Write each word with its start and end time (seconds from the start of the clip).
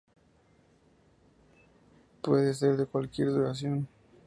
Puede 2.23 2.55
ser 2.55 2.75
de 2.75 2.87
cualquier 2.87 3.27
duración. 3.29 3.87